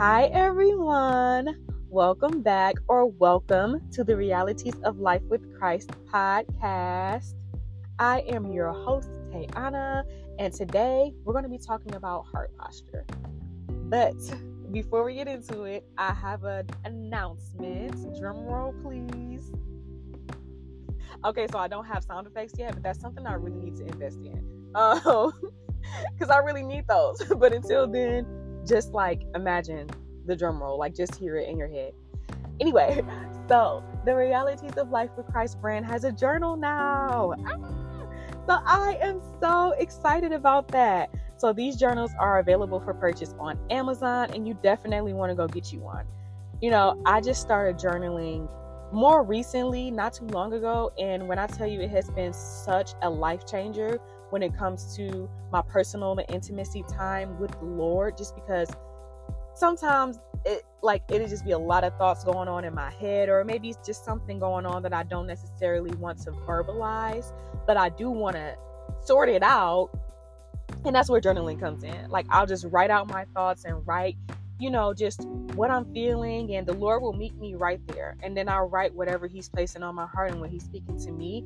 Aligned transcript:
Hi, 0.00 0.30
everyone. 0.32 1.62
Welcome 1.90 2.40
back 2.40 2.76
or 2.88 3.04
welcome 3.04 3.82
to 3.90 4.02
the 4.02 4.16
Realities 4.16 4.72
of 4.82 4.98
Life 4.98 5.20
with 5.28 5.54
Christ 5.58 5.90
podcast. 6.10 7.34
I 7.98 8.20
am 8.20 8.50
your 8.50 8.72
host, 8.72 9.10
Tayana, 9.30 10.04
and 10.38 10.54
today 10.54 11.12
we're 11.22 11.34
going 11.34 11.44
to 11.44 11.50
be 11.50 11.58
talking 11.58 11.96
about 11.96 12.24
heart 12.32 12.50
posture. 12.56 13.04
But 13.68 14.14
before 14.72 15.04
we 15.04 15.16
get 15.16 15.28
into 15.28 15.64
it, 15.64 15.84
I 15.98 16.14
have 16.14 16.44
an 16.44 16.66
announcement. 16.86 18.18
Drum 18.18 18.46
roll, 18.46 18.74
please. 18.82 19.52
Okay, 21.26 21.46
so 21.52 21.58
I 21.58 21.68
don't 21.68 21.84
have 21.84 22.04
sound 22.04 22.26
effects 22.26 22.54
yet, 22.56 22.72
but 22.72 22.82
that's 22.82 23.02
something 23.02 23.26
I 23.26 23.34
really 23.34 23.58
need 23.58 23.76
to 23.76 23.84
invest 23.84 24.20
in. 24.24 24.72
Um, 24.74 25.30
because 26.14 26.30
I 26.30 26.38
really 26.38 26.62
need 26.62 26.88
those. 26.88 27.22
but 27.36 27.52
until 27.52 27.86
then, 27.86 28.39
just 28.66 28.92
like 28.92 29.22
imagine 29.34 29.88
the 30.26 30.36
drum 30.36 30.62
roll, 30.62 30.78
like 30.78 30.94
just 30.94 31.14
hear 31.16 31.36
it 31.36 31.48
in 31.48 31.56
your 31.56 31.68
head. 31.68 31.92
Anyway, 32.60 33.02
so 33.48 33.82
the 34.04 34.14
Realities 34.14 34.76
of 34.76 34.90
Life 34.90 35.10
with 35.16 35.26
Christ 35.26 35.60
brand 35.60 35.86
has 35.86 36.04
a 36.04 36.12
journal 36.12 36.56
now. 36.56 37.34
Ah! 37.46 37.80
So 38.46 38.58
I 38.66 38.98
am 39.00 39.20
so 39.40 39.72
excited 39.78 40.32
about 40.32 40.68
that. 40.68 41.10
So 41.36 41.52
these 41.52 41.76
journals 41.76 42.10
are 42.18 42.40
available 42.40 42.80
for 42.80 42.92
purchase 42.92 43.34
on 43.38 43.58
Amazon, 43.70 44.30
and 44.34 44.46
you 44.46 44.54
definitely 44.62 45.12
want 45.12 45.30
to 45.30 45.36
go 45.36 45.46
get 45.46 45.72
you 45.72 45.80
one. 45.80 46.06
You 46.60 46.70
know, 46.70 47.00
I 47.06 47.20
just 47.20 47.40
started 47.40 47.78
journaling 47.78 48.48
more 48.92 49.22
recently, 49.22 49.90
not 49.90 50.14
too 50.14 50.26
long 50.26 50.52
ago, 50.52 50.92
and 50.98 51.28
when 51.28 51.38
I 51.38 51.46
tell 51.46 51.66
you 51.66 51.80
it 51.80 51.90
has 51.90 52.10
been 52.10 52.32
such 52.32 52.92
a 53.02 53.08
life 53.08 53.46
changer 53.46 54.00
when 54.30 54.42
it 54.42 54.56
comes 54.56 54.96
to 54.96 55.28
my 55.52 55.62
personal 55.62 56.12
and 56.18 56.24
intimacy 56.30 56.84
time 56.88 57.38
with 57.38 57.50
the 57.58 57.66
Lord, 57.66 58.16
just 58.16 58.34
because 58.34 58.70
sometimes 59.54 60.18
it 60.44 60.64
like 60.82 61.02
it'll 61.10 61.28
just 61.28 61.44
be 61.44 61.50
a 61.50 61.58
lot 61.58 61.84
of 61.84 61.96
thoughts 61.98 62.24
going 62.24 62.48
on 62.48 62.64
in 62.64 62.74
my 62.74 62.90
head, 62.90 63.28
or 63.28 63.44
maybe 63.44 63.68
it's 63.68 63.86
just 63.86 64.04
something 64.04 64.38
going 64.38 64.64
on 64.64 64.82
that 64.82 64.94
I 64.94 65.02
don't 65.02 65.26
necessarily 65.26 65.94
want 65.96 66.18
to 66.22 66.30
verbalize, 66.30 67.32
but 67.66 67.76
I 67.76 67.90
do 67.90 68.10
want 68.10 68.36
to 68.36 68.56
sort 69.04 69.28
it 69.28 69.42
out. 69.42 69.90
And 70.84 70.94
that's 70.94 71.10
where 71.10 71.20
journaling 71.20 71.60
comes 71.60 71.82
in. 71.84 72.10
Like 72.10 72.26
I'll 72.30 72.46
just 72.46 72.64
write 72.70 72.90
out 72.90 73.08
my 73.08 73.26
thoughts 73.34 73.64
and 73.64 73.86
write, 73.86 74.16
you 74.58 74.70
know, 74.70 74.94
just 74.94 75.26
what 75.54 75.70
I'm 75.70 75.92
feeling, 75.92 76.54
and 76.54 76.66
the 76.66 76.74
Lord 76.74 77.02
will 77.02 77.12
meet 77.12 77.34
me 77.36 77.54
right 77.54 77.80
there. 77.88 78.16
And 78.22 78.36
then 78.36 78.48
I'll 78.48 78.68
write 78.68 78.94
whatever 78.94 79.26
He's 79.26 79.48
placing 79.48 79.82
on 79.82 79.94
my 79.94 80.06
heart 80.06 80.30
and 80.30 80.40
when 80.40 80.50
He's 80.50 80.64
speaking 80.64 80.98
to 81.00 81.12
me 81.12 81.44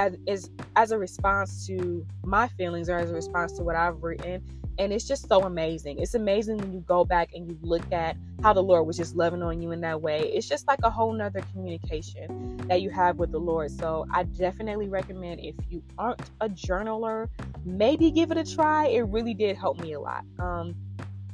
as 0.00 0.16
is 0.26 0.50
as 0.76 0.92
a 0.92 0.98
response 0.98 1.66
to 1.66 2.06
my 2.24 2.48
feelings 2.48 2.88
or 2.88 2.96
as 2.96 3.10
a 3.10 3.14
response 3.14 3.52
to 3.52 3.62
what 3.62 3.76
I've 3.76 4.02
written. 4.02 4.42
And 4.78 4.94
it's 4.94 5.06
just 5.06 5.28
so 5.28 5.42
amazing. 5.42 5.98
It's 5.98 6.14
amazing 6.14 6.56
when 6.56 6.72
you 6.72 6.80
go 6.80 7.04
back 7.04 7.34
and 7.34 7.46
you 7.46 7.58
look 7.60 7.92
at 7.92 8.16
how 8.42 8.54
the 8.54 8.62
Lord 8.62 8.86
was 8.86 8.96
just 8.96 9.14
loving 9.14 9.42
on 9.42 9.60
you 9.60 9.72
in 9.72 9.82
that 9.82 10.00
way. 10.00 10.20
It's 10.32 10.48
just 10.48 10.66
like 10.66 10.78
a 10.84 10.88
whole 10.88 11.12
nother 11.12 11.42
communication 11.52 12.56
that 12.68 12.80
you 12.80 12.88
have 12.88 13.18
with 13.18 13.30
the 13.30 13.38
Lord. 13.38 13.70
So 13.70 14.06
I 14.10 14.22
definitely 14.22 14.88
recommend 14.88 15.40
if 15.40 15.54
you 15.68 15.82
aren't 15.98 16.22
a 16.40 16.48
journaler, 16.48 17.28
maybe 17.66 18.10
give 18.10 18.30
it 18.30 18.38
a 18.38 18.44
try. 18.44 18.86
It 18.86 19.02
really 19.02 19.34
did 19.34 19.54
help 19.58 19.78
me 19.80 19.92
a 19.92 20.00
lot. 20.00 20.24
Um, 20.38 20.74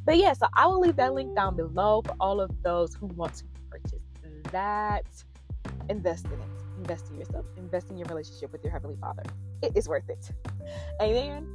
but 0.05 0.17
yeah, 0.17 0.33
so 0.33 0.48
I 0.55 0.67
will 0.67 0.81
leave 0.81 0.97
that 0.97 1.14
link 1.14 1.37
down 1.37 1.55
below 1.55 2.03
for 2.05 2.17
all 2.19 2.41
of 2.41 2.50
those 2.64 2.97
who 2.97 3.06
want 3.06 3.34
to 3.34 3.44
purchase 3.70 4.00
that. 4.50 5.05
Invest 5.89 6.27
in 6.27 6.33
it 6.33 6.56
invest 6.77 7.11
in 7.11 7.19
yourself, 7.19 7.47
invest 7.57 7.91
in 7.91 7.99
your 7.99 8.07
relationship 8.09 8.53
with 8.53 8.63
your 8.63 8.73
Heavenly 8.73 8.97
Father. 9.01 9.23
It 9.63 9.77
is 9.77 9.89
worth 9.89 10.09
it. 10.09 10.31
Amen. 11.01 11.47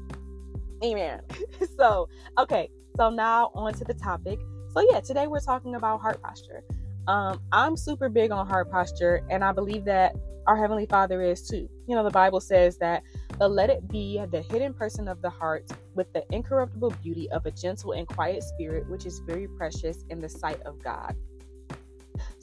Amen. 0.84 1.22
so, 1.78 2.10
okay, 2.38 2.70
so 2.98 3.10
now 3.10 3.52
on 3.54 3.74
to 3.74 3.84
the 3.84 3.94
topic. 3.94 4.40
So, 4.74 4.84
yeah, 4.90 5.00
today 5.00 5.28
we're 5.28 5.42
talking 5.42 5.76
about 5.76 6.02
heart 6.02 6.22
posture. 6.22 6.64
Um, 7.08 7.42
I'm 7.52 7.76
super 7.76 8.10
big 8.10 8.32
on 8.32 8.48
heart 8.48 8.72
posture, 8.72 9.22
and 9.30 9.44
I 9.44 9.52
believe 9.52 9.86
that 9.86 10.16
our 10.48 10.58
Heavenly 10.58 10.86
Father 10.86 11.22
is 11.22 11.48
too. 11.48 11.70
You 11.88 11.96
know, 11.96 12.04
the 12.04 12.10
Bible 12.10 12.40
says 12.40 12.78
that, 12.78 13.04
but 13.38 13.52
let 13.52 13.70
it 13.70 13.88
be 13.88 14.24
the 14.32 14.42
hidden 14.42 14.74
person 14.74 15.08
of 15.08 15.22
the 15.22 15.30
heart 15.30 15.70
with 15.94 16.12
the 16.14 16.24
incorruptible 16.32 16.94
beauty 17.04 17.30
of 17.32 17.46
a 17.46 17.52
gentle 17.52 17.94
and 17.94 18.08
quiet 18.08 18.44
spirit, 18.44 18.90
which 18.90 19.06
is 19.06 19.20
very 19.20 19.48
precious 19.48 20.04
in 20.10 20.20
the 20.20 20.30
sight 20.30 20.62
of 20.64 20.82
God. 20.84 21.16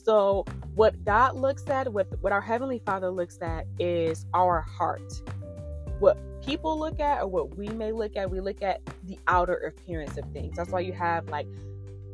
So, 0.08 0.46
what 0.74 1.04
God 1.04 1.36
looks 1.36 1.68
at, 1.68 1.92
what, 1.92 2.06
what 2.22 2.32
our 2.32 2.40
Heavenly 2.40 2.80
Father 2.86 3.10
looks 3.10 3.36
at, 3.42 3.66
is 3.78 4.24
our 4.32 4.62
heart. 4.62 5.12
What 5.98 6.16
people 6.42 6.78
look 6.78 6.98
at, 6.98 7.20
or 7.20 7.26
what 7.26 7.58
we 7.58 7.68
may 7.68 7.92
look 7.92 8.16
at, 8.16 8.30
we 8.30 8.40
look 8.40 8.62
at 8.62 8.80
the 9.04 9.18
outer 9.28 9.52
appearance 9.52 10.16
of 10.16 10.24
things. 10.32 10.56
That's 10.56 10.70
why 10.70 10.80
you 10.80 10.94
have 10.94 11.28
like 11.28 11.46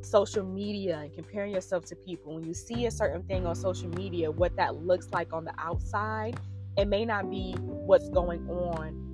social 0.00 0.42
media 0.44 0.98
and 1.02 1.14
comparing 1.14 1.52
yourself 1.52 1.84
to 1.84 1.94
people. 1.94 2.34
When 2.34 2.42
you 2.42 2.52
see 2.52 2.86
a 2.86 2.90
certain 2.90 3.22
thing 3.28 3.46
on 3.46 3.54
social 3.54 3.90
media, 3.90 4.28
what 4.28 4.56
that 4.56 4.74
looks 4.74 5.06
like 5.12 5.32
on 5.32 5.44
the 5.44 5.54
outside, 5.56 6.36
it 6.76 6.88
may 6.88 7.04
not 7.04 7.30
be 7.30 7.52
what's 7.60 8.08
going 8.08 8.50
on 8.50 9.04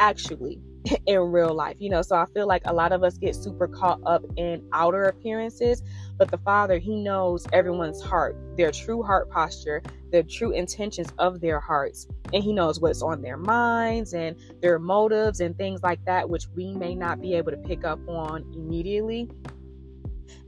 actually 0.00 0.60
in 1.06 1.20
real 1.20 1.54
life, 1.54 1.76
you 1.78 1.90
know. 1.90 2.02
So 2.02 2.16
I 2.16 2.26
feel 2.26 2.48
like 2.48 2.62
a 2.64 2.72
lot 2.72 2.90
of 2.90 3.04
us 3.04 3.18
get 3.18 3.36
super 3.36 3.68
caught 3.68 4.00
up 4.04 4.24
in 4.36 4.66
outer 4.72 5.04
appearances, 5.04 5.84
but 6.18 6.30
the 6.30 6.38
Father, 6.38 6.78
He 6.78 6.96
knows 6.96 7.46
everyone's 7.52 8.02
heart, 8.02 8.36
their 8.56 8.70
true 8.70 9.02
heart 9.02 9.30
posture, 9.30 9.82
their 10.10 10.22
true 10.22 10.52
intentions 10.52 11.12
of 11.18 11.40
their 11.40 11.60
hearts, 11.60 12.06
and 12.32 12.42
He 12.42 12.52
knows 12.52 12.80
what's 12.80 13.02
on 13.02 13.22
their 13.22 13.36
minds 13.36 14.14
and 14.14 14.36
their 14.60 14.78
motives 14.78 15.40
and 15.40 15.56
things 15.56 15.82
like 15.82 16.04
that, 16.04 16.28
which 16.28 16.46
we 16.54 16.72
may 16.72 16.94
not 16.94 17.20
be 17.20 17.34
able 17.34 17.50
to 17.50 17.58
pick 17.58 17.84
up 17.84 17.98
on 18.08 18.44
immediately. 18.54 19.28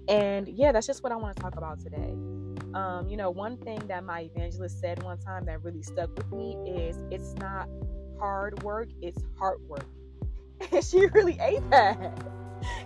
And 0.09 0.49
yeah, 0.49 0.73
that's 0.73 0.87
just 0.87 1.03
what 1.03 1.13
I 1.13 1.17
want 1.17 1.37
to 1.37 1.43
talk 1.43 1.57
about 1.57 1.81
today. 1.81 2.15
Um, 2.75 3.07
you 3.09 3.17
know, 3.17 3.31
one 3.31 3.57
thing 3.59 3.79
that 3.89 4.05
my 4.05 4.23
evangelist 4.35 4.81
said 4.81 5.03
one 5.03 5.19
time 5.19 5.45
that 5.47 5.63
really 5.63 5.83
stuck 5.83 6.15
with 6.17 6.31
me 6.33 6.57
is 6.67 6.99
it's 7.11 7.35
not 7.35 7.69
hard 8.19 8.63
work, 8.63 8.89
it's 9.03 9.23
heart 9.39 9.61
work. 9.69 9.87
And 10.73 10.85
she 10.85 11.07
really 11.07 11.39
ate 11.41 11.69
that. 11.71 12.19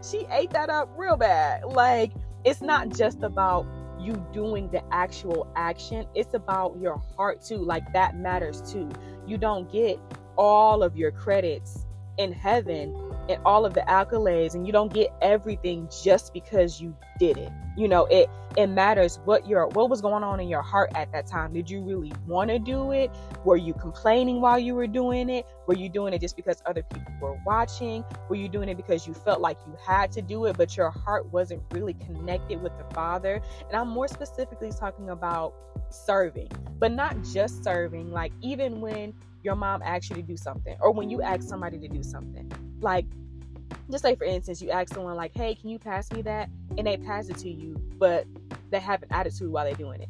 She 0.09 0.27
ate 0.31 0.51
that 0.51 0.69
up 0.69 0.93
real 0.97 1.17
bad. 1.17 1.65
Like, 1.65 2.13
it's 2.45 2.61
not 2.61 2.91
just 2.91 3.23
about 3.23 3.67
you 3.99 4.15
doing 4.33 4.69
the 4.71 4.83
actual 4.93 5.51
action, 5.55 6.07
it's 6.15 6.35
about 6.35 6.77
your 6.81 7.01
heart 7.17 7.43
too. 7.43 7.59
Like, 7.59 7.93
that 7.93 8.17
matters 8.17 8.61
too. 8.63 8.91
You 9.27 9.39
don't 9.39 9.71
get 9.71 9.99
all 10.37 10.83
of 10.83 10.97
your 10.97 11.13
credits 11.13 11.87
in 12.19 12.33
heaven 12.33 12.95
and 13.29 13.41
all 13.45 13.65
of 13.65 13.75
the 13.75 13.83
accolades 13.83 14.55
and 14.55 14.67
you 14.67 14.73
don't 14.73 14.93
get 14.93 15.13
everything 15.23 15.89
just 16.03 16.33
because 16.33 16.81
you 16.81 16.97
did 17.23 17.39
it. 17.39 17.53
You 17.77 17.87
know 17.87 18.07
it 18.07 18.29
it 18.57 18.67
matters 18.67 19.21
what 19.25 19.47
your 19.47 19.69
what 19.69 19.89
was 19.89 20.01
going 20.01 20.25
on 20.25 20.41
in 20.41 20.49
your 20.49 20.61
heart 20.61 20.91
at 20.97 21.13
that 21.13 21.27
time. 21.27 21.53
Did 21.53 21.71
you 21.71 21.81
really 21.81 22.13
want 22.27 22.51
to 22.51 22.59
do 22.59 22.91
it? 22.91 23.13
Were 23.45 23.57
you 23.57 23.75
complaining 23.75 24.41
while 24.41 24.59
you 24.59 24.75
were 24.75 24.89
doing 24.89 25.31
it? 25.31 25.47
Were 25.69 25.77
you 25.77 25.89
doing 25.89 26.13
it 26.13 26.21
just 26.21 26.35
because 26.35 26.61
other 26.67 26.83
people 26.83 27.13
were 27.21 27.39
watching? 27.47 28.05
Were 28.29 28.35
you 28.35 28.49
doing 28.49 28.69
it 28.69 28.77
because 28.77 29.07
you 29.07 29.15
felt 29.15 29.41
like 29.41 29.57
you 29.69 29.75
had 29.87 30.11
to 30.13 30.21
do 30.21 30.47
it 30.47 30.59
but 30.59 30.77
your 30.77 30.91
heart 30.91 31.33
wasn't 31.33 31.63
really 31.71 31.95
connected 31.95 32.61
with 32.61 32.77
the 32.77 32.85
father? 32.93 33.41
And 33.69 33.77
i'm 33.77 33.89
more 33.89 34.09
specifically 34.09 34.73
talking 34.73 35.11
about 35.11 35.55
serving 35.91 36.51
but 36.79 36.91
not 36.91 37.15
just 37.23 37.63
serving 37.63 38.11
like 38.11 38.33
even 38.41 38.81
when 38.81 39.15
your 39.43 39.55
mom 39.55 39.83
asks 39.83 40.11
you 40.11 40.17
to 40.17 40.23
do 40.23 40.37
something 40.37 40.77
or 40.81 40.93
when 40.93 41.11
you 41.11 41.23
ask 41.23 41.43
somebody 41.49 41.79
to 41.79 41.89
do 41.89 42.03
something. 42.03 42.51
Like 42.81 43.07
just 43.91 44.03
say 44.03 44.15
for 44.15 44.25
instance 44.25 44.61
you 44.63 44.71
ask 44.71 44.95
someone 44.95 45.17
like 45.17 45.33
hey 45.35 45.55
can 45.55 45.71
you 45.71 45.79
pass 45.79 46.11
me 46.13 46.23
that? 46.23 46.49
and 46.79 46.87
they 46.87 46.97
pass 46.97 47.29
it 47.29 47.37
to 47.37 47.51
you 47.51 47.75
but 47.99 48.27
they 48.71 48.81
have 48.81 49.03
an 49.03 49.09
attitude 49.11 49.51
while 49.51 49.65
they're 49.65 49.75
doing 49.75 50.01
it. 50.01 50.09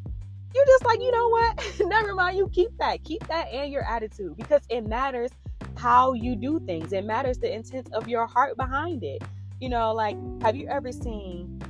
You're 0.55 0.67
just 0.67 0.85
like 0.85 1.01
you 1.01 1.11
know 1.11 1.29
what? 1.29 1.75
Never 1.87 2.15
mind. 2.15 2.39
You 2.39 2.49
keep 2.49 2.77
that. 2.79 3.03
Keep 3.05 3.27
that 3.27 3.49
and 3.49 3.73
your 3.73 3.85
attitude 3.85 4.37
because 4.37 4.63
it 4.69 4.87
matters 4.87 5.31
how 5.77 6.13
you 6.13 6.37
do 6.37 6.61
things. 6.61 6.93
It 6.93 7.05
matters 7.05 7.39
the 7.39 7.53
intent 7.53 7.93
of 7.93 8.09
your 8.09 8.27
heart 8.27 8.57
behind 8.57 9.03
it. 9.03 9.23
You 9.61 9.69
know 9.69 9.93
like 9.93 10.17
have 10.43 10.57
you 10.57 10.67
ever 10.69 10.91
seen 10.91 11.61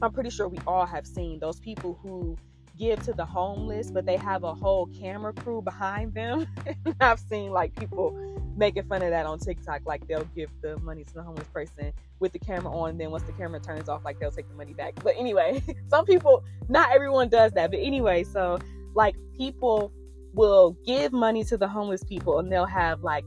i'm 0.00 0.12
pretty 0.12 0.30
sure 0.30 0.46
we 0.48 0.58
all 0.66 0.86
have 0.86 1.04
seen 1.04 1.40
those 1.40 1.58
people 1.58 1.98
who 2.02 2.36
give 2.78 3.02
to 3.02 3.12
the 3.12 3.24
homeless, 3.24 3.90
but 3.90 4.06
they 4.06 4.16
have 4.16 4.44
a 4.44 4.54
whole 4.54 4.86
camera 4.86 5.32
crew 5.32 5.60
behind 5.60 6.14
them. 6.14 6.46
I've 7.00 7.18
seen 7.18 7.50
like 7.50 7.74
people 7.74 8.16
making 8.58 8.84
fun 8.84 9.02
of 9.02 9.10
that 9.10 9.24
on 9.24 9.38
TikTok. 9.38 9.82
Like 9.86 10.06
they'll 10.06 10.28
give 10.36 10.50
the 10.60 10.78
money 10.78 11.04
to 11.04 11.14
the 11.14 11.22
homeless 11.22 11.48
person 11.48 11.92
with 12.20 12.32
the 12.32 12.38
camera 12.38 12.72
on, 12.72 12.98
then 12.98 13.10
once 13.10 13.22
the 13.22 13.32
camera 13.32 13.60
turns 13.60 13.88
off, 13.88 14.04
like 14.04 14.18
they'll 14.18 14.32
take 14.32 14.48
the 14.48 14.54
money 14.54 14.74
back. 14.74 14.94
But 15.02 15.14
anyway, 15.16 15.62
some 15.88 16.04
people, 16.04 16.44
not 16.68 16.90
everyone 16.92 17.28
does 17.28 17.52
that. 17.52 17.70
But 17.70 17.80
anyway, 17.80 18.24
so 18.24 18.58
like 18.94 19.14
people 19.36 19.92
will 20.34 20.76
give 20.84 21.12
money 21.12 21.44
to 21.44 21.56
the 21.56 21.68
homeless 21.68 22.02
people 22.04 22.38
and 22.38 22.52
they'll 22.52 22.66
have 22.66 23.02
like 23.02 23.24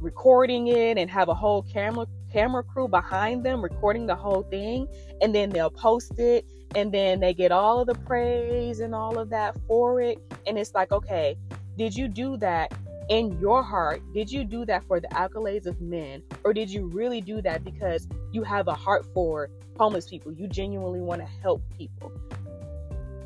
recording 0.00 0.66
it 0.68 0.98
and 0.98 1.08
have 1.08 1.28
a 1.28 1.34
whole 1.34 1.62
camera 1.62 2.06
camera 2.32 2.62
crew 2.62 2.88
behind 2.88 3.44
them 3.44 3.62
recording 3.62 4.06
the 4.06 4.14
whole 4.14 4.42
thing 4.44 4.88
and 5.20 5.34
then 5.34 5.48
they'll 5.50 5.70
post 5.70 6.18
it 6.18 6.44
and 6.74 6.92
then 6.92 7.20
they 7.20 7.32
get 7.32 7.52
all 7.52 7.80
of 7.80 7.86
the 7.86 7.94
praise 8.06 8.80
and 8.80 8.94
all 8.94 9.18
of 9.18 9.30
that 9.30 9.54
for 9.68 10.00
it 10.00 10.18
and 10.46 10.58
it's 10.58 10.74
like 10.74 10.90
okay 10.90 11.36
did 11.76 11.94
you 11.94 12.08
do 12.08 12.36
that 12.36 12.72
in 13.08 13.38
your 13.40 13.62
heart, 13.62 14.02
did 14.12 14.30
you 14.30 14.44
do 14.44 14.64
that 14.66 14.84
for 14.84 15.00
the 15.00 15.08
accolades 15.08 15.66
of 15.66 15.80
men? 15.80 16.22
Or 16.44 16.52
did 16.52 16.70
you 16.70 16.86
really 16.86 17.20
do 17.20 17.42
that 17.42 17.64
because 17.64 18.08
you 18.32 18.42
have 18.42 18.68
a 18.68 18.74
heart 18.74 19.06
for 19.12 19.50
homeless 19.78 20.08
people? 20.08 20.32
You 20.32 20.46
genuinely 20.48 21.00
want 21.00 21.20
to 21.20 21.26
help 21.42 21.62
people? 21.76 22.12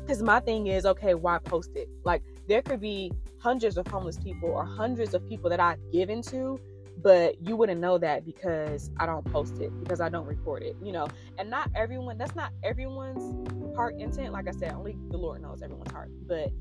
Because 0.01 0.23
my 0.23 0.39
thing 0.39 0.67
is, 0.67 0.85
okay, 0.85 1.13
why 1.13 1.37
post 1.39 1.71
it? 1.75 1.89
Like, 2.03 2.23
there 2.47 2.61
could 2.61 2.79
be 2.79 3.11
hundreds 3.39 3.77
of 3.77 3.87
homeless 3.87 4.17
people 4.17 4.49
or 4.49 4.65
hundreds 4.65 5.13
of 5.13 5.27
people 5.27 5.49
that 5.49 5.59
I've 5.59 5.79
given 5.91 6.21
to, 6.23 6.59
but 7.03 7.41
you 7.41 7.55
wouldn't 7.55 7.79
know 7.79 7.97
that 7.97 8.25
because 8.25 8.89
I 8.97 9.05
don't 9.05 9.25
post 9.31 9.59
it, 9.59 9.71
because 9.83 10.01
I 10.01 10.09
don't 10.09 10.25
record 10.25 10.63
it, 10.63 10.75
you 10.81 10.91
know. 10.91 11.07
And 11.37 11.49
not 11.49 11.69
everyone, 11.75 12.17
that's 12.17 12.35
not 12.35 12.51
everyone's 12.63 13.75
heart 13.75 13.95
intent. 13.99 14.33
Like 14.33 14.47
I 14.47 14.51
said, 14.51 14.71
only 14.73 14.97
the 15.09 15.17
Lord 15.17 15.41
knows 15.41 15.61
everyone's 15.61 15.91
heart. 15.91 16.09
But 16.25 16.51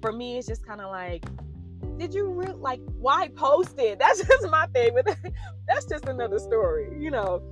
for 0.00 0.10
me, 0.10 0.38
it's 0.38 0.48
just 0.48 0.66
kind 0.66 0.80
of 0.80 0.90
like, 0.90 1.24
did 1.98 2.14
you 2.14 2.26
really 2.28 2.54
like 2.54 2.80
why 2.98 3.28
post 3.28 3.78
it? 3.78 3.98
That's 4.04 4.26
just 4.26 4.50
my 4.50 4.66
thing, 4.68 4.92
but 4.94 5.16
that's 5.66 5.86
just 5.86 6.06
another 6.06 6.38
story, 6.38 6.88
you 6.98 7.10
know. 7.10 7.42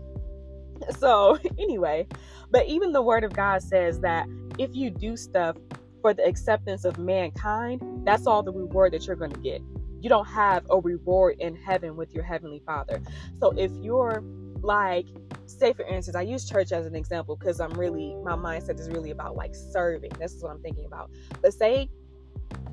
So, 0.99 1.39
anyway, 1.59 2.07
but 2.51 2.67
even 2.67 2.93
the 2.93 3.03
word 3.03 3.25
of 3.25 3.33
God 3.33 3.63
says 3.63 4.01
that 4.01 4.27
if 4.59 4.75
you 4.75 4.91
do 4.91 5.17
stuff 5.17 5.57
for 6.01 6.13
the 6.13 6.25
acceptance 6.25 6.85
of 6.85 6.99
mankind, 6.99 7.81
that's 8.05 8.27
all 8.27 8.43
the 8.43 8.53
reward 8.53 8.93
that 8.93 9.07
you're 9.07 9.17
going 9.17 9.31
to 9.31 9.41
get. 9.41 9.63
You 10.01 10.09
don't 10.09 10.27
have 10.27 10.67
a 10.71 10.79
reward 10.79 11.37
in 11.39 11.55
heaven 11.55 11.97
with 11.97 12.13
your 12.13 12.25
heavenly 12.25 12.61
Father. 12.67 13.01
So, 13.41 13.53
if 13.57 13.71
you're 13.81 14.23
like, 14.63 15.07
say 15.47 15.73
for 15.73 15.85
instance, 15.87 16.17
I 16.17 16.23
use 16.23 16.49
church 16.49 16.73
as 16.73 16.87
an 16.87 16.95
example 16.95 17.37
because 17.37 17.61
I'm 17.61 17.73
really, 17.73 18.17
my 18.25 18.33
mindset 18.33 18.81
is 18.81 18.89
really 18.89 19.11
about 19.11 19.37
like 19.37 19.55
serving. 19.55 20.11
This 20.19 20.33
is 20.33 20.43
what 20.43 20.51
I'm 20.51 20.61
thinking 20.63 20.87
about. 20.87 21.11
But 21.41 21.55
say, 21.55 21.89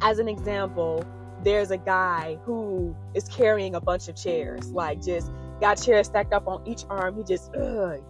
as 0.01 0.19
an 0.19 0.27
example, 0.27 1.05
there's 1.43 1.71
a 1.71 1.77
guy 1.77 2.37
who 2.43 2.95
is 3.13 3.27
carrying 3.29 3.75
a 3.75 3.81
bunch 3.81 4.07
of 4.07 4.15
chairs, 4.15 4.71
like 4.71 5.01
just 5.01 5.31
got 5.61 5.75
chairs 5.75 6.07
stacked 6.07 6.33
up 6.33 6.47
on 6.47 6.65
each 6.67 6.83
arm. 6.89 7.17
He 7.17 7.23
just, 7.23 7.51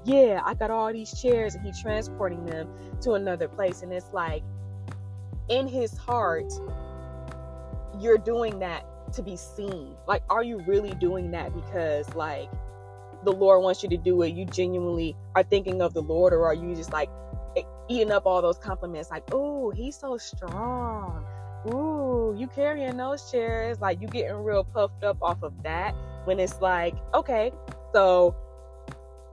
yeah, 0.06 0.42
I 0.44 0.54
got 0.54 0.72
all 0.72 0.92
these 0.92 1.20
chairs, 1.20 1.56
and 1.56 1.66
he's 1.66 1.82
transporting 1.82 2.46
them 2.46 2.70
to 3.02 3.14
another 3.14 3.48
place. 3.48 3.82
And 3.82 3.92
it's 3.92 4.12
like, 4.14 4.44
in 5.48 5.68
his 5.68 5.96
heart, 5.98 6.52
you're 8.00 8.18
doing 8.18 8.60
that 8.60 8.86
to 9.14 9.24
be 9.24 9.36
seen. 9.36 9.96
Like, 10.08 10.24
are 10.30 10.44
you 10.44 10.60
really 10.68 10.92
doing 10.96 11.32
that 11.32 11.54
because, 11.54 12.14
like, 12.16 12.50
the 13.24 13.32
Lord 13.32 13.64
wants 13.64 13.84
you 13.84 13.90
to 13.90 13.98
do 13.98 14.22
it? 14.22 14.34
You 14.34 14.46
genuinely 14.46 15.16
are 15.36 15.44
thinking 15.44 15.82
of 15.82 15.94
the 15.94 16.02
Lord, 16.02 16.34
or 16.34 16.46
are 16.46 16.54
you 16.54 16.76
just 16.76 16.94
like 16.94 17.10
eating 17.90 18.12
up 18.12 18.26
all 18.26 18.42
those 18.42 18.58
compliments? 18.58 19.10
Like, 19.12 19.24
oh, 19.32 19.72
he's 19.72 19.96
so 19.96 20.18
strong 20.18 21.26
ooh, 21.68 22.36
you 22.38 22.48
carrying 22.48 22.98
those 22.98 23.30
chairs, 23.32 23.80
like 23.80 24.02
you 24.02 24.08
getting 24.08 24.36
real 24.44 24.64
puffed 24.64 25.04
up 25.04 25.18
off 25.22 25.44
of 25.44 25.54
that. 25.64 25.94
When 26.26 26.40
it's 26.40 26.62
like, 26.62 26.96
okay, 27.14 27.52
so 27.94 28.36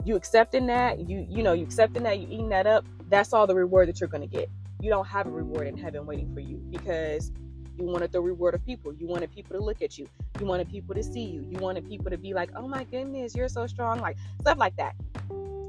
you 0.05 0.17
accepting 0.17 0.67
that, 0.67 1.09
you 1.09 1.27
you 1.29 1.43
know, 1.43 1.53
you 1.53 1.65
accepting 1.65 2.05
that, 2.05 2.19
you 2.19 2.27
eating 2.31 2.49
that 2.51 2.67
up, 2.67 2.85
that's 3.09 3.33
all 3.33 3.47
the 3.47 3.55
reward 3.55 3.89
that 3.89 4.01
you're 4.01 4.09
gonna 4.09 4.27
get. 4.27 4.49
You 4.81 4.91
don't 4.91 5.07
have 5.07 5.27
a 5.27 5.31
reward 5.31 5.67
in 5.67 5.77
heaven 5.77 6.07
waiting 6.07 6.33
for 6.35 6.41
you 6.41 6.57
because 6.71 7.33
you 7.79 7.85
wanted 7.85 8.13
the 8.13 8.21
reward 8.21 8.55
of 8.55 8.65
people. 8.65 8.93
You 8.95 9.07
wanted 9.07 9.33
people 9.33 9.57
to 9.57 9.63
look 9.63 9.83
at 9.83 9.99
you. 9.99 10.09
You 10.41 10.47
wanted 10.47 10.71
people 10.71 10.95
to 10.95 11.03
see 11.03 11.25
you. 11.25 11.47
You 11.51 11.59
wanted 11.59 11.89
people 11.89 12.11
to 12.11 12.17
be 12.17 12.33
like, 12.33 12.51
oh 12.57 12.67
my 12.67 12.85
goodness, 12.85 13.35
you're 13.35 13.49
so 13.49 13.67
strong. 13.67 14.01
Like 14.01 14.17
stuff 14.41 14.59
like 14.59 14.77
that. 14.77 14.95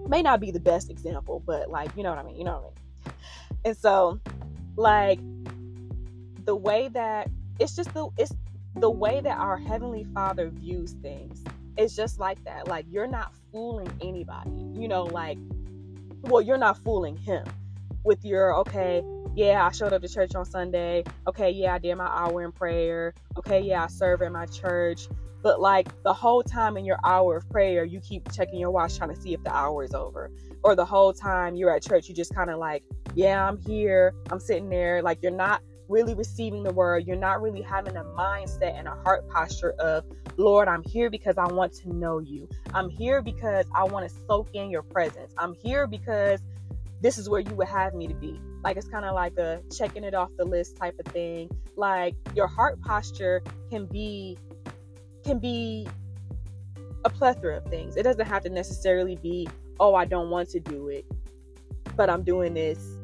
May 0.07 0.21
not 0.21 0.39
be 0.39 0.51
the 0.51 0.59
best 0.59 0.89
example, 0.89 1.41
but 1.45 1.69
like, 1.69 1.89
you 1.97 2.03
know 2.03 2.09
what 2.09 2.19
I 2.19 2.23
mean? 2.23 2.37
You 2.37 2.45
know 2.45 2.53
what 2.53 2.59
I 2.59 3.09
mean? 3.09 3.15
And 3.65 3.77
so, 3.77 4.19
like, 4.77 5.19
the 6.47 6.55
way 6.55 6.87
that 6.87 7.29
it's 7.59 7.75
just 7.75 7.93
the 7.93 8.09
it's 8.17 8.33
the 8.77 8.89
way 8.89 9.19
that 9.19 9.37
our 9.37 9.57
heavenly 9.57 10.05
father 10.13 10.49
views 10.49 10.93
things. 11.01 11.43
It's 11.77 11.95
just 11.95 12.19
like 12.19 12.43
that. 12.45 12.67
Like 12.67 12.85
you're 12.89 13.05
not 13.07 13.33
fooling 13.51 13.89
anybody 14.01 14.51
you 14.73 14.87
know 14.87 15.03
like 15.03 15.37
well 16.23 16.41
you're 16.41 16.57
not 16.57 16.77
fooling 16.83 17.15
him 17.15 17.45
with 18.03 18.23
your 18.25 18.55
okay 18.55 19.03
yeah 19.35 19.65
i 19.65 19.71
showed 19.71 19.93
up 19.93 20.01
to 20.01 20.07
church 20.07 20.35
on 20.35 20.45
sunday. 20.45 21.03
Okay 21.27 21.51
yeah 21.51 21.75
i 21.75 21.77
did 21.77 21.95
my 21.95 22.07
hour 22.07 22.43
in 22.43 22.51
prayer. 22.51 23.13
Okay 23.37 23.59
yeah 23.59 23.83
i 23.83 23.87
serve 23.87 24.21
in 24.21 24.31
my 24.31 24.45
church. 24.45 25.07
But 25.43 25.59
like 25.59 25.89
the 26.03 26.13
whole 26.13 26.43
time 26.43 26.77
in 26.77 26.85
your 26.85 26.99
hour 27.03 27.37
of 27.37 27.49
prayer 27.49 27.83
you 27.83 27.99
keep 27.99 28.31
checking 28.31 28.59
your 28.59 28.71
watch 28.71 28.97
trying 28.97 29.13
to 29.13 29.21
see 29.21 29.33
if 29.33 29.43
the 29.43 29.53
hour 29.53 29.83
is 29.83 29.93
over. 29.93 30.31
Or 30.63 30.75
the 30.75 30.85
whole 30.85 31.11
time 31.13 31.55
you're 31.55 31.75
at 31.75 31.83
church 31.83 32.07
you 32.07 32.15
just 32.15 32.33
kind 32.33 32.49
of 32.49 32.57
like 32.57 32.83
yeah 33.15 33.45
i'm 33.45 33.57
here. 33.57 34.13
I'm 34.31 34.39
sitting 34.39 34.69
there. 34.69 35.01
Like 35.01 35.19
you're 35.21 35.31
not 35.31 35.61
really 35.89 36.13
receiving 36.13 36.63
the 36.63 36.71
word. 36.71 37.07
You're 37.07 37.15
not 37.15 37.41
really 37.41 37.61
having 37.61 37.95
a 37.95 38.03
mindset 38.03 38.77
and 38.77 38.87
a 38.87 38.95
heart 39.03 39.27
posture 39.29 39.71
of, 39.79 40.03
Lord, 40.37 40.67
I'm 40.67 40.83
here 40.83 41.09
because 41.09 41.37
I 41.37 41.45
want 41.45 41.73
to 41.73 41.93
know 41.93 42.19
you. 42.19 42.47
I'm 42.73 42.89
here 42.89 43.21
because 43.21 43.65
I 43.73 43.83
want 43.85 44.09
to 44.09 44.15
soak 44.27 44.49
in 44.53 44.69
your 44.69 44.83
presence. 44.83 45.33
I'm 45.37 45.53
here 45.53 45.87
because 45.87 46.41
this 47.01 47.17
is 47.17 47.29
where 47.29 47.41
you 47.41 47.53
would 47.55 47.67
have 47.67 47.93
me 47.93 48.07
to 48.07 48.13
be. 48.13 48.39
Like 48.63 48.77
it's 48.77 48.87
kind 48.87 49.05
of 49.05 49.13
like 49.13 49.37
a 49.37 49.61
checking 49.75 50.03
it 50.03 50.13
off 50.13 50.29
the 50.37 50.45
list 50.45 50.77
type 50.77 50.95
of 50.99 51.11
thing. 51.11 51.49
Like 51.75 52.15
your 52.35 52.47
heart 52.47 52.81
posture 52.81 53.41
can 53.69 53.85
be 53.85 54.37
can 55.23 55.39
be 55.39 55.87
a 57.05 57.09
plethora 57.09 57.57
of 57.57 57.65
things. 57.65 57.95
It 57.97 58.03
doesn't 58.03 58.25
have 58.25 58.43
to 58.43 58.49
necessarily 58.49 59.15
be, 59.15 59.47
oh, 59.79 59.93
I 59.93 60.05
don't 60.05 60.29
want 60.29 60.49
to 60.49 60.59
do 60.59 60.87
it, 60.89 61.05
but 61.95 62.09
I'm 62.09 62.23
doing 62.23 62.53
this 62.53 62.96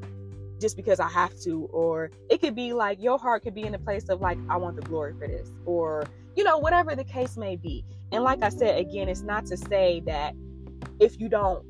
just 0.63 0.77
because 0.77 1.01
I 1.01 1.10
have 1.10 1.38
to, 1.42 1.65
or 1.74 2.10
it 2.30 2.39
could 2.39 2.56
be 2.56 2.71
like 2.71 3.01
your 3.01 3.19
heart 3.19 3.44
could 3.44 3.54
be 3.54 3.63
in 3.63 3.75
a 3.75 3.80
place 3.80 4.07
of 4.07 4.21
like, 4.21 4.38
I 4.50 4.56
want 4.56 4.77
the 4.77 4.81
glory 4.81 5.13
for 5.19 5.27
this, 5.27 5.51
or 5.65 6.06
you 6.38 6.45
know, 6.45 6.57
whatever 6.57 6.95
the 6.95 7.04
case 7.04 7.36
may 7.36 7.57
be. 7.57 7.83
And 8.13 8.24
like 8.24 8.42
I 8.42 8.48
said, 8.48 8.80
again, 8.80 9.10
it's 9.10 9.24
not 9.24 9.45
to 9.48 9.57
say 9.57 10.01
that 10.06 10.33
if 11.01 11.19
you 11.19 11.27
don't 11.27 11.65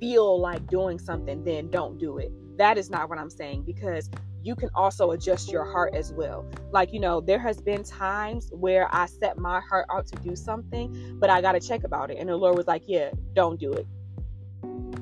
feel 0.00 0.40
like 0.40 0.66
doing 0.66 0.98
something, 0.98 1.44
then 1.44 1.70
don't 1.70 1.96
do 1.96 2.18
it. 2.18 2.32
That 2.58 2.78
is 2.78 2.90
not 2.90 3.08
what 3.08 3.18
I'm 3.18 3.30
saying 3.30 3.62
because 3.62 4.10
you 4.42 4.56
can 4.56 4.70
also 4.74 5.12
adjust 5.12 5.52
your 5.52 5.64
heart 5.64 5.94
as 5.94 6.12
well. 6.12 6.44
Like, 6.72 6.92
you 6.92 6.98
know, 6.98 7.20
there 7.20 7.38
has 7.38 7.60
been 7.60 7.84
times 7.84 8.50
where 8.52 8.88
I 8.92 9.06
set 9.06 9.38
my 9.38 9.60
heart 9.60 9.86
out 9.94 10.08
to 10.08 10.16
do 10.16 10.34
something, 10.34 11.16
but 11.20 11.30
I 11.30 11.40
got 11.40 11.52
to 11.52 11.60
check 11.60 11.84
about 11.84 12.10
it. 12.10 12.18
And 12.18 12.28
the 12.28 12.36
Lord 12.36 12.56
was 12.56 12.66
like, 12.66 12.82
yeah, 12.86 13.10
don't 13.34 13.60
do 13.60 13.72
it. 13.72 13.86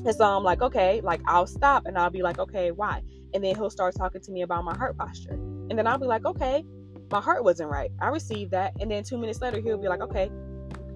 And 0.04 0.14
so 0.14 0.24
I'm 0.24 0.42
like, 0.42 0.62
okay, 0.62 1.00
like 1.00 1.20
I'll 1.26 1.46
stop 1.46 1.86
and 1.86 1.96
I'll 1.96 2.10
be 2.10 2.22
like, 2.22 2.38
okay, 2.38 2.70
why? 2.70 3.02
And 3.34 3.44
then 3.44 3.54
he'll 3.54 3.70
start 3.70 3.94
talking 3.96 4.20
to 4.20 4.32
me 4.32 4.42
about 4.42 4.64
my 4.64 4.76
heart 4.76 4.96
posture. 4.98 5.32
And 5.32 5.78
then 5.78 5.86
I'll 5.86 5.98
be 5.98 6.06
like, 6.06 6.24
okay, 6.24 6.64
my 7.10 7.20
heart 7.20 7.44
wasn't 7.44 7.70
right. 7.70 7.90
I 8.00 8.08
received 8.08 8.50
that. 8.50 8.72
And 8.80 8.90
then 8.90 9.04
two 9.04 9.16
minutes 9.16 9.40
later, 9.40 9.60
he'll 9.60 9.78
be 9.78 9.88
like, 9.88 10.00
okay, 10.00 10.30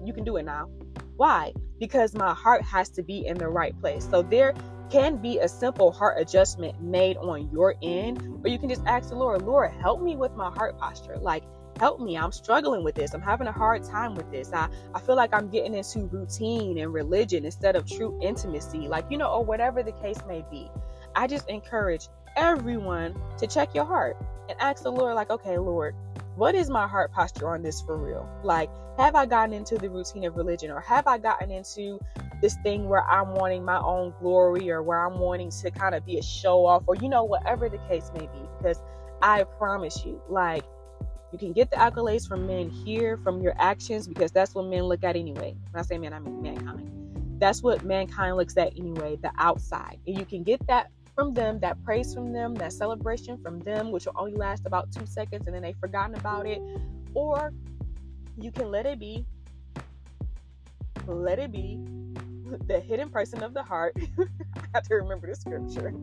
you 0.03 0.13
can 0.13 0.23
do 0.23 0.37
it 0.37 0.43
now. 0.43 0.69
Why? 1.15 1.53
Because 1.79 2.13
my 2.15 2.33
heart 2.33 2.61
has 2.63 2.89
to 2.91 3.03
be 3.03 3.25
in 3.25 3.37
the 3.37 3.47
right 3.47 3.79
place. 3.79 4.07
So 4.09 4.21
there 4.21 4.53
can 4.89 5.17
be 5.17 5.39
a 5.39 5.47
simple 5.47 5.91
heart 5.91 6.19
adjustment 6.19 6.81
made 6.81 7.17
on 7.17 7.49
your 7.51 7.75
end, 7.81 8.41
or 8.43 8.49
you 8.49 8.57
can 8.57 8.69
just 8.69 8.83
ask 8.85 9.09
the 9.09 9.15
Lord, 9.15 9.41
Lord, 9.41 9.71
help 9.71 10.01
me 10.01 10.15
with 10.15 10.33
my 10.35 10.49
heart 10.51 10.77
posture. 10.77 11.17
Like, 11.17 11.43
help 11.79 11.99
me. 11.99 12.17
I'm 12.17 12.31
struggling 12.31 12.83
with 12.83 12.95
this. 12.95 13.13
I'm 13.13 13.21
having 13.21 13.47
a 13.47 13.51
hard 13.51 13.83
time 13.83 14.15
with 14.15 14.29
this. 14.31 14.51
I, 14.53 14.69
I 14.93 14.99
feel 14.99 15.15
like 15.15 15.33
I'm 15.33 15.49
getting 15.49 15.73
into 15.73 15.99
routine 16.05 16.77
and 16.77 16.93
religion 16.93 17.45
instead 17.45 17.75
of 17.75 17.85
true 17.89 18.19
intimacy, 18.21 18.87
like, 18.87 19.05
you 19.09 19.17
know, 19.17 19.29
or 19.29 19.43
whatever 19.43 19.83
the 19.83 19.91
case 19.93 20.19
may 20.27 20.43
be. 20.49 20.69
I 21.15 21.27
just 21.27 21.49
encourage 21.49 22.07
everyone 22.35 23.15
to 23.39 23.47
check 23.47 23.73
your 23.73 23.85
heart 23.85 24.17
and 24.49 24.59
ask 24.59 24.83
the 24.83 24.91
Lord, 24.91 25.15
like, 25.15 25.29
okay, 25.29 25.57
Lord, 25.57 25.95
what 26.35 26.53
is 26.53 26.69
my 26.69 26.87
heart 26.87 27.11
posture 27.11 27.49
on 27.49 27.63
this 27.63 27.81
for 27.81 27.97
real? 27.97 28.29
Like, 28.43 28.69
have 28.97 29.15
I 29.15 29.25
gotten 29.25 29.53
into 29.53 29.75
the 29.75 29.89
routine 29.89 30.23
of 30.25 30.35
religion 30.35 30.71
or 30.71 30.79
have 30.81 31.07
I 31.07 31.17
gotten 31.17 31.51
into 31.51 31.99
this 32.41 32.55
thing 32.63 32.87
where 32.87 33.03
I'm 33.03 33.33
wanting 33.33 33.65
my 33.65 33.79
own 33.79 34.13
glory 34.19 34.69
or 34.69 34.83
where 34.83 35.03
I'm 35.03 35.19
wanting 35.19 35.49
to 35.49 35.71
kind 35.71 35.95
of 35.95 36.05
be 36.05 36.17
a 36.17 36.23
show 36.23 36.65
off 36.65 36.83
or, 36.87 36.95
you 36.95 37.09
know, 37.09 37.23
whatever 37.23 37.69
the 37.69 37.79
case 37.89 38.11
may 38.13 38.27
be? 38.27 38.49
Because 38.57 38.81
I 39.21 39.43
promise 39.43 40.05
you, 40.05 40.21
like, 40.29 40.63
you 41.31 41.37
can 41.37 41.51
get 41.53 41.69
the 41.69 41.75
accolades 41.75 42.27
from 42.27 42.47
men 42.47 42.69
here, 42.69 43.17
from 43.17 43.41
your 43.41 43.53
actions, 43.59 44.07
because 44.07 44.31
that's 44.31 44.55
what 44.55 44.65
men 44.65 44.83
look 44.83 45.03
at 45.03 45.15
anyway. 45.15 45.55
When 45.71 45.79
I 45.79 45.83
say 45.83 45.97
men, 45.97 46.13
I 46.13 46.19
mean 46.19 46.41
mankind. 46.41 46.91
That's 47.39 47.61
what 47.61 47.83
mankind 47.83 48.37
looks 48.37 48.55
at 48.57 48.77
anyway, 48.77 49.17
the 49.21 49.31
outside. 49.37 49.99
And 50.07 50.17
you 50.17 50.25
can 50.25 50.43
get 50.43 50.65
that 50.67 50.89
from 51.13 51.33
them, 51.33 51.59
that 51.59 51.83
praise 51.83 52.13
from 52.13 52.31
them, 52.31 52.55
that 52.55 52.71
celebration 52.71 53.37
from 53.41 53.59
them, 53.59 53.91
which 53.91 54.05
will 54.05 54.13
only 54.15 54.35
last 54.35 54.63
about 54.65 54.91
two 54.91 55.05
seconds 55.05 55.45
and 55.47 55.55
then 55.55 55.63
they've 55.63 55.77
forgotten 55.77 56.15
about 56.15 56.45
it. 56.45 56.61
Or 57.13 57.51
you 58.39 58.51
can 58.51 58.71
let 58.71 58.85
it 58.85 58.99
be, 58.99 59.25
let 61.07 61.39
it 61.39 61.51
be 61.51 61.79
the 62.67 62.79
hidden 62.79 63.09
person 63.09 63.43
of 63.43 63.53
the 63.53 63.63
heart. 63.63 63.97
I 64.19 64.61
have 64.73 64.83
to 64.83 64.95
remember 64.95 65.27
the 65.27 65.35
scripture. 65.35 65.93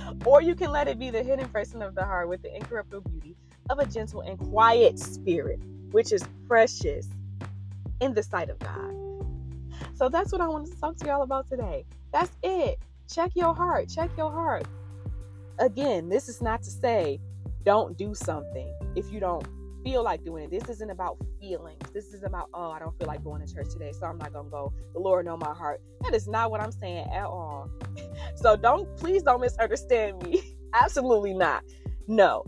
Or 0.26 0.40
you 0.40 0.54
can 0.54 0.70
let 0.70 0.88
it 0.88 0.98
be 0.98 1.10
the 1.10 1.22
hidden 1.22 1.48
person 1.48 1.82
of 1.82 1.94
the 1.94 2.04
heart 2.04 2.28
with 2.28 2.42
the 2.42 2.54
incorruptible 2.54 3.10
beauty 3.10 3.36
of 3.70 3.78
a 3.78 3.86
gentle 3.86 4.20
and 4.20 4.38
quiet 4.38 4.98
spirit, 4.98 5.60
which 5.90 6.12
is 6.12 6.22
precious 6.46 7.08
in 8.00 8.14
the 8.14 8.22
sight 8.22 8.50
of 8.50 8.58
God. 8.58 8.94
So 9.94 10.08
that's 10.08 10.32
what 10.32 10.40
I 10.40 10.48
wanted 10.48 10.72
to 10.72 10.80
talk 10.80 10.96
to 10.98 11.06
y'all 11.06 11.22
about 11.22 11.48
today. 11.48 11.84
That's 12.12 12.30
it. 12.42 12.78
Check 13.12 13.32
your 13.34 13.54
heart. 13.54 13.88
Check 13.88 14.10
your 14.16 14.30
heart. 14.30 14.66
Again, 15.58 16.08
this 16.08 16.28
is 16.28 16.40
not 16.40 16.62
to 16.62 16.70
say 16.70 17.20
don't 17.64 17.96
do 17.96 18.14
something 18.14 18.72
if 18.96 19.10
you 19.12 19.20
don't 19.20 19.46
feel 19.84 20.02
like 20.02 20.24
doing 20.24 20.44
it. 20.44 20.50
This 20.50 20.68
isn't 20.68 20.90
about 20.90 21.18
feelings. 21.40 21.80
This 21.92 22.12
is 22.12 22.22
about, 22.22 22.48
oh, 22.54 22.70
I 22.70 22.78
don't 22.78 22.96
feel 22.98 23.06
like 23.08 23.24
going 23.24 23.44
to 23.46 23.52
church 23.52 23.70
today, 23.70 23.92
so 23.92 24.06
I'm 24.06 24.18
not 24.18 24.32
gonna 24.32 24.48
go. 24.48 24.72
The 24.92 25.00
Lord 25.00 25.26
know 25.26 25.36
my 25.36 25.52
heart. 25.52 25.80
That 26.02 26.14
is 26.14 26.28
not 26.28 26.50
what 26.50 26.60
I'm 26.60 26.72
saying 26.72 27.08
at 27.12 27.24
all. 27.24 27.70
so 28.36 28.56
don't 28.56 28.94
please 28.96 29.22
don't 29.22 29.40
misunderstand 29.40 30.22
me. 30.22 30.56
Absolutely 30.74 31.34
not. 31.34 31.64
No. 32.06 32.44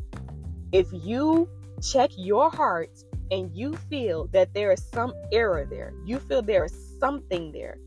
If 0.72 0.88
you 0.92 1.48
check 1.82 2.10
your 2.16 2.50
heart 2.50 2.90
and 3.30 3.54
you 3.54 3.74
feel 3.90 4.26
that 4.28 4.52
there 4.54 4.72
is 4.72 4.84
some 4.92 5.12
error 5.32 5.66
there, 5.68 5.92
you 6.04 6.18
feel 6.18 6.42
there 6.42 6.64
is 6.64 6.96
something 6.98 7.52
there, 7.52 7.78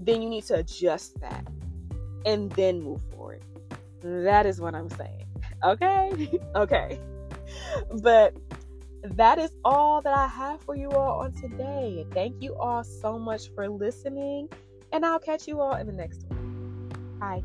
then 0.00 0.22
you 0.22 0.28
need 0.28 0.44
to 0.44 0.54
adjust 0.56 1.20
that 1.20 1.46
and 2.24 2.50
then 2.52 2.82
move 2.82 3.00
forward. 3.10 3.42
That 4.00 4.46
is 4.46 4.60
what 4.60 4.74
I'm 4.74 4.90
saying. 4.90 5.26
Okay? 5.64 6.40
okay. 6.56 7.00
But 8.02 8.34
that 9.02 9.38
is 9.38 9.50
all 9.64 10.00
that 10.02 10.16
I 10.16 10.26
have 10.26 10.60
for 10.62 10.76
you 10.76 10.90
all 10.90 11.20
on 11.20 11.32
today. 11.32 12.06
Thank 12.12 12.40
you 12.40 12.54
all 12.56 12.84
so 12.84 13.18
much 13.18 13.50
for 13.54 13.68
listening, 13.68 14.48
and 14.92 15.04
I'll 15.04 15.18
catch 15.18 15.48
you 15.48 15.60
all 15.60 15.74
in 15.74 15.86
the 15.86 15.92
next 15.92 16.24
one. 16.28 16.88
Bye. 17.18 17.42